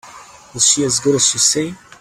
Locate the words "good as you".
0.99-1.39